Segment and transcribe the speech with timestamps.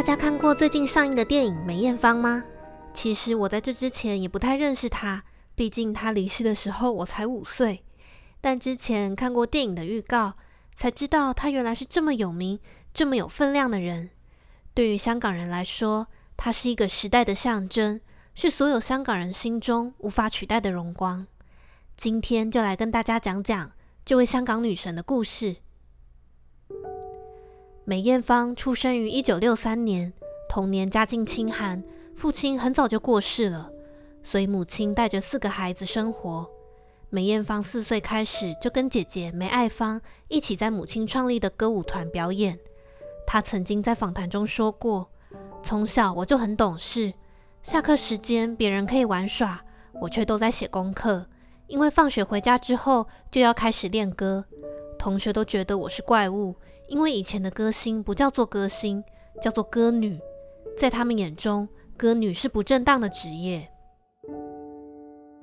[0.00, 2.42] 大家看过最近上映的电影《梅艳芳》吗？
[2.94, 5.22] 其实我在这之前也不太认识她，
[5.54, 7.84] 毕竟她离世的时候我才五岁。
[8.40, 10.32] 但之前看过电影的预告，
[10.74, 12.58] 才知道她原来是这么有名、
[12.94, 14.08] 这么有分量的人。
[14.72, 18.00] 对于香港人来说，她是一个时代的象征，
[18.34, 21.26] 是所有香港人心中无法取代的荣光。
[21.94, 23.72] 今天就来跟大家讲讲
[24.06, 25.56] 这位香港女神的故事。
[27.84, 30.12] 梅艳芳出生于一九六三年，
[30.48, 31.82] 童年家境清寒，
[32.14, 33.70] 父亲很早就过世了，
[34.22, 36.48] 所以母亲带着四个孩子生活。
[37.08, 42.56] 梅艳芳四岁开始就跟姐姐梅爱芳一起在母亲创立的歌舞团表演。
[43.26, 45.10] 她曾经在访谈中说过
[45.64, 47.12] ：“从小我就很懂事，
[47.62, 49.64] 下课时间别人可以玩耍，
[50.02, 51.26] 我却都在写功课，
[51.66, 54.44] 因为放学回家之后就要开始练歌。
[54.98, 56.54] 同学都觉得我是怪物。”
[56.90, 59.02] 因为以前的歌星不叫做歌星，
[59.40, 60.18] 叫做歌女，
[60.76, 63.70] 在他们眼中，歌女是不正当的职业。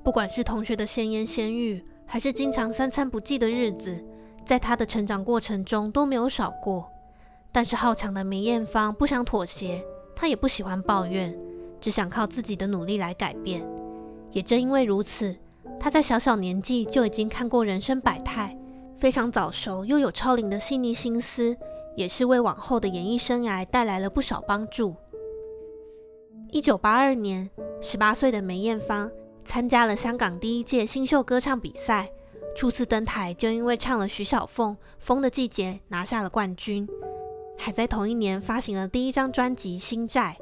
[0.04, 4.04] 不管是同学的闲言闲语，还是经常三餐不继的日子，
[4.44, 6.86] 在她的成长过程中都没有少过。
[7.50, 9.82] 但是好强的梅艳芳不想妥协，
[10.14, 11.34] 她也不喜欢抱怨，
[11.80, 13.66] 只想靠自己的努力来改变。
[14.32, 15.34] 也正因为如此，
[15.80, 18.54] 她在小小年纪就已经看过人生百态。
[18.98, 21.56] 非常早熟又有超龄的细腻心思，
[21.94, 24.96] 也是为往后的演艺生涯带来了不少帮助。
[26.50, 27.48] 一九八二年，
[27.80, 29.08] 十八岁的梅艳芳
[29.44, 32.08] 参加了香港第一届新秀歌唱比赛，
[32.56, 36.88] 初次登台就因为唱了徐小凤《风的季节》拿下了冠军，
[37.56, 40.36] 还在同一年发行了第一张专辑《心债》。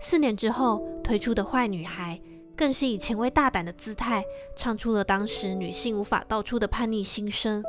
[0.00, 2.20] 四年之后推出的《坏女孩》，
[2.56, 4.24] 更是以前卫大胆的姿态，
[4.56, 7.62] 唱出了当时女性无法道出的叛逆心声。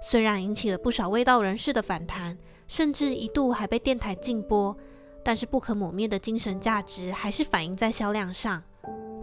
[0.00, 2.36] 虽然引起了不少卫道人士的反弹，
[2.68, 4.76] 甚至一度还被电台禁播，
[5.24, 8.62] 但是不可磨灭的精神价值还是反映在销量上。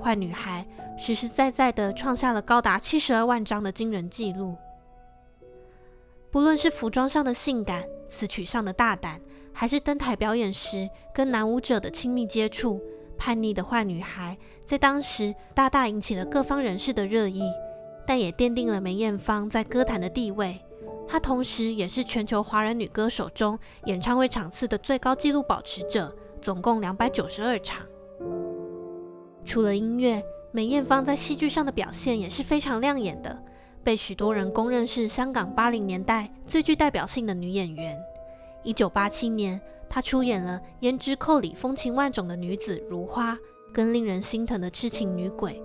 [0.01, 0.67] 坏女孩
[0.97, 4.56] 实实在在的创下了高达七十二万张的惊人纪录。
[6.29, 9.22] 不论是服装上的性感、词曲上的大胆，
[9.53, 12.81] 还是登台表演时跟男舞者的亲密接触，
[13.17, 17.50] 叛逆的坏女孩在当时大大引起了各方人士的热议，
[18.06, 20.59] 但也奠定了梅艳芳在歌坛的地位。
[21.08, 27.86] 她同时也是全球华人女歌手中演唱会场次的最高纪录保持者，总共两百九十二场。
[29.44, 33.44] 除了音乐，梅艳芳在戏剧上的表现也是非常亮眼的，
[33.84, 37.97] 被许多人公认是香港八零年代最具代表性的女演员。
[38.63, 39.59] 一九八七年，
[39.90, 43.38] 她出演了《胭脂扣》里风情万种的女子如花，
[43.74, 45.62] 跟令人心疼的痴情女鬼，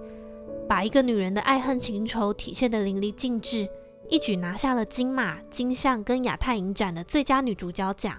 [0.68, 3.68] 把一个女人的爱恨情仇体现得淋漓尽致。
[4.10, 8.16] 一举拿下了金马、金像跟亚太影展的最佳女主角奖。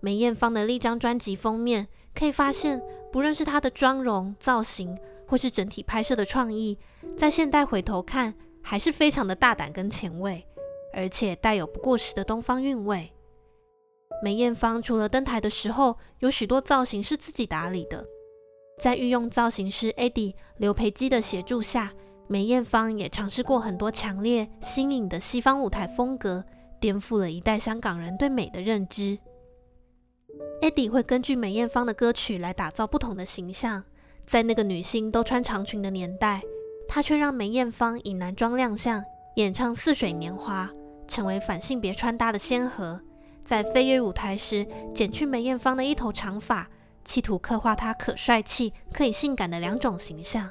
[0.00, 4.94] 梅艳芳的历张专辑封面可以发现，不论是她的妆容、造型，
[5.26, 6.78] 或是整体拍摄的创意，
[7.16, 10.46] 在现代回头看，还是非常的大胆跟前卫，
[10.92, 13.10] 而且带有不过时的东方韵味。
[14.22, 18.06] 梅艳芳除了登台的时候有许多造型是自己打理的，
[18.82, 21.92] 在御用造型师 Eddie 刘培基的协助下。
[22.28, 26.44] 梅艳芳也尝试过很多强烈、新颖的西方舞台风格，
[26.80, 29.16] 颠覆了一代香港人对美的认知。
[30.60, 33.84] Eddie 会根据梅艳芳的歌曲来打造不同的形象，
[34.26, 36.40] 在那个女星都穿长裙的年代，
[36.88, 39.04] 他却让梅艳芳以男装亮相，
[39.36, 40.68] 演唱《似水年华》，
[41.08, 43.00] 成为反性别穿搭的先河。
[43.44, 46.68] 在飞跃舞台时，剪去梅艳芳的一头长发，
[47.06, 50.50] 企图刻画她可帅气、可以性感的两种形象。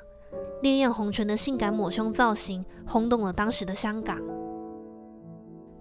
[0.62, 4.20] 烈焰红唇的性感抹胸造型轰动了当时的香港。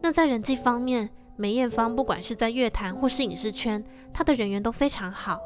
[0.02, 3.82] 那在人际方面，梅艳芳不管是在乐坛或是影视圈，
[4.12, 5.40] 她的人缘都非常好。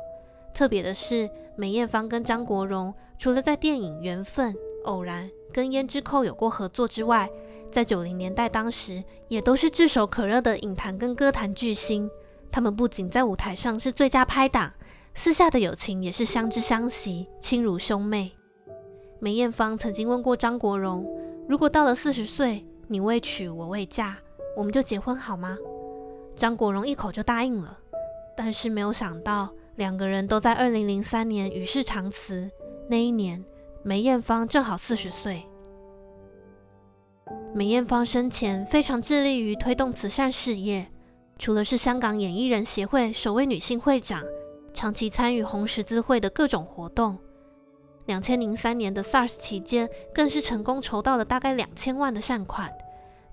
[0.54, 4.52] 特别的是，梅艳芳跟张国荣除了在电影《缘分》
[4.86, 7.28] 《偶然》跟《胭脂扣》有过合作之外，
[7.70, 12.10] 在九零年代当时也都是炙手可热的影坛跟歌坛巨星。
[12.50, 14.72] 他们不仅在舞台上是最佳拍档，
[15.18, 18.30] 私下的友情也是相知相惜，亲如兄妹。
[19.18, 21.04] 梅艳芳曾经问过张国荣
[21.48, 24.16] ：“如果到了四十岁，你未娶我未嫁，
[24.56, 25.58] 我们就结婚好吗？”
[26.38, 27.76] 张国荣一口就答应了。
[28.36, 32.48] 但是没有想到，两个人都在二零零三年与世长辞。
[32.88, 33.44] 那一年，
[33.82, 35.42] 梅艳芳正好四十岁。
[37.52, 40.86] 梅艳芳生前非常致力于推动慈善事业，
[41.36, 44.22] 除了是香港演艺人协会首位女性会长，
[44.78, 47.18] 长期参与红十字会的各种活动。
[48.06, 52.72] 两千零三年的 SARS 期间，更是成功筹到了大概两千万的善款。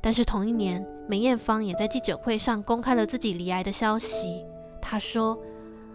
[0.02, 4.44] 但是同一年，梅艳芳也在记者会上公开了自己罹癌的消息。
[4.82, 5.40] 她说：“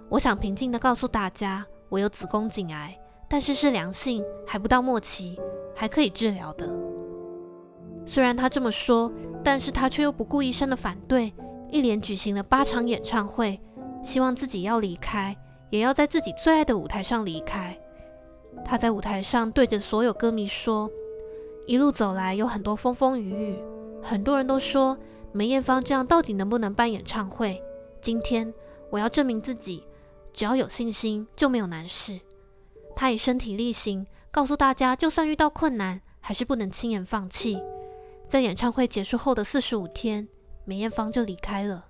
[0.08, 2.97] 我想平静地告诉大家，我有子宫颈癌，
[3.29, 5.37] 但是是良性，还不到末期，
[5.75, 6.73] 还可以治疗的。
[8.06, 9.11] 虽然他这么说，
[9.43, 11.35] 但是他却又不顾医生的反对，
[11.70, 13.61] 一连举行了八场演唱会，
[14.02, 15.37] 希望自己要离开，
[15.70, 17.79] 也要在自己最爱的舞台上离开。
[18.64, 20.91] 他在舞台上对着所有歌迷说
[21.67, 23.58] ：“一路走来有很多风风雨雨，
[24.02, 24.97] 很多人都说
[25.32, 27.62] 梅艳芳这样到底能不能办演唱会？
[28.00, 28.52] 今天
[28.91, 29.85] 我要证明自己。”
[30.32, 32.20] 只要有信心，就没有难事。
[32.94, 37.61] 他以身体力行告诉大家，就算遇到困难，还是不能轻言放弃。
[38.29, 40.29] 在演唱会结束后的四十五天，
[40.64, 41.87] 梅艳芳就离开了。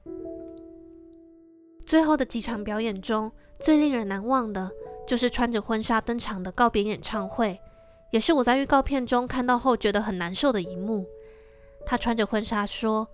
[1.90, 4.70] 最后的几场表演中，最令人难忘的
[5.04, 7.60] 就是穿着婚纱登场的告别演唱会，
[8.12, 11.04] 也是我在预告片中看到后觉得很难受的一幕。
[11.84, 13.08] 她穿着婚纱说：“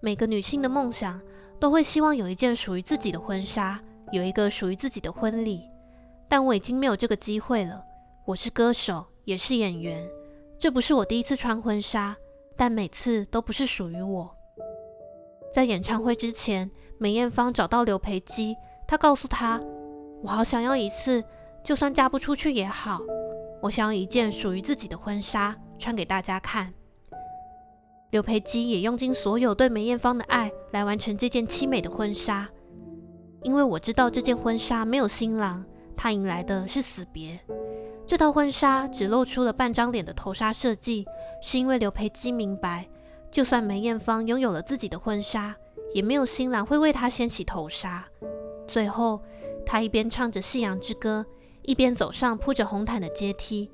[0.00, 1.20] 每个女性的梦想
[1.60, 3.78] 都会希望有一件属于自己的婚纱。”
[4.12, 5.60] 有一个属于自己的婚礼，
[6.26, 7.84] 但我已经没有这个机会了。
[8.24, 10.08] 我是歌手，也是演员，
[10.58, 12.16] 这不是我第一次穿婚纱，
[12.56, 14.34] 但每次都不是属于我。
[15.52, 16.70] 在演唱会之前，
[17.02, 18.56] 梅艳芳找到刘培基，
[18.86, 19.60] 她告诉他
[20.22, 21.20] ：“我好想要一次，
[21.64, 23.00] 就算嫁不出去也好，
[23.60, 26.72] 我想要一件属于自己的婚纱，穿给大家看。”
[28.10, 32.48] 刘培基也用尽所有对梅艳芳的爱来完成这件凄美的婚纱。
[33.42, 35.64] 因为我知道这件婚纱没有新郎，
[35.96, 37.36] 他迎来的是死别。
[38.06, 41.04] 这套婚纱只露出了半张脸的头纱设计，
[41.40, 42.88] 是因为刘培基明白，
[43.28, 45.56] 就算梅艳芳拥有了自己的婚纱，
[45.92, 48.06] 也没有新郎会为她掀起头纱。
[48.66, 49.20] 最后，
[49.66, 51.26] 他一边唱着《夕阳之歌》，
[51.62, 53.70] 一边走上铺着红毯的阶梯。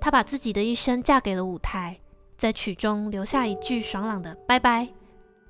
[0.00, 1.98] 他把自己的一生嫁给了舞台，
[2.36, 4.88] 在曲中留下一句爽朗的“拜拜”，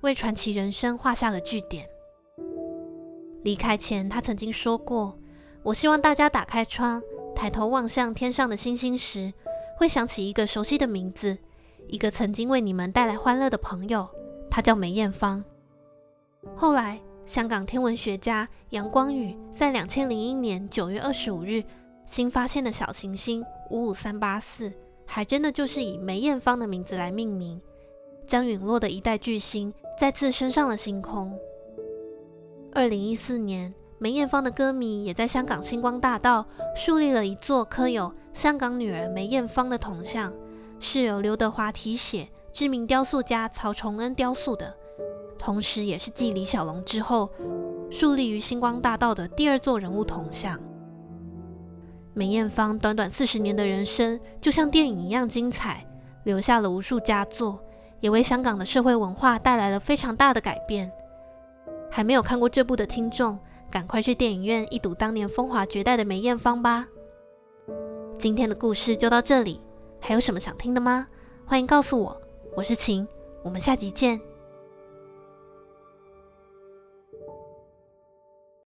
[0.02, 1.88] 为传奇人生画下了句点。
[3.42, 5.18] 离开前，他曾经说过
[5.64, 7.02] ：“我希望大家打开窗，
[7.34, 9.32] 抬头望向天上的星星时，
[9.78, 11.38] 会想起一个熟悉的名字，
[11.88, 14.08] 一个曾经为你们带来欢乐的朋友，
[14.50, 15.42] 他叫梅艳芳。”
[16.56, 21.62] 后来，香港天文学家杨光宇在两千零一年九月二十五日
[22.04, 24.72] 新发现的小行星五五三八四，
[25.06, 27.60] 还真的就是以梅艳芳的名字来命名，
[28.26, 31.32] 将陨落的一代巨星再次升上了星空。
[32.74, 36.44] 二零一四年，梅艳芳的歌迷也在香港星光大道
[36.74, 40.32] 树立了一座刻有“香港女儿梅艳芳”的铜像，
[40.80, 44.74] 是由刘德华题写、知名雕塑家曹崇恩雕塑的，
[45.42, 47.28] 同时也是继李小龙之后
[47.90, 50.56] 树立于星光大道的第二座人物铜像。
[52.14, 55.84] 梅艳芳短短四十年的人生，就像电影一样精彩，
[56.22, 57.58] 留下了无数佳作，
[57.98, 60.90] 也为香港的社会文化带来了非常大的改变。
[61.90, 63.36] 还没有看过这部的听众，
[63.68, 66.86] 赶快去电影院一睹当年风华绝代的梅艳芳吧！
[68.16, 69.60] 今天的故事就到这里，
[70.00, 71.08] 还有什么想听的吗？
[71.44, 72.22] 欢迎告诉我，
[72.56, 73.08] 我是晴，
[73.42, 74.20] 我们下集见。